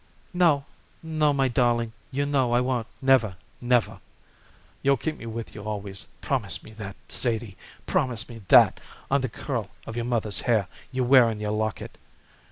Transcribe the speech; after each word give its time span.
"No, 0.33 0.65
no, 1.03 1.31
my 1.31 1.47
darling; 1.47 1.93
you 2.09 2.25
know 2.25 2.53
I 2.55 2.59
won't, 2.59 2.87
never, 3.03 3.35
never." 3.61 3.99
"You'll 4.81 4.97
keep 4.97 5.15
me 5.19 5.27
with 5.27 5.53
you 5.53 5.61
always, 5.61 6.07
promise 6.21 6.63
me 6.63 6.71
that, 6.73 6.95
Sadie. 7.07 7.55
Promise 7.85 8.27
me 8.27 8.41
that 8.47 8.79
on 9.11 9.21
the 9.21 9.29
curl 9.29 9.69
of 9.85 9.95
your 9.95 10.05
mother's 10.05 10.39
hair 10.41 10.67
you 10.91 11.03
wear 11.03 11.29
in 11.29 11.39
your 11.39 11.51
locket. 11.51 11.99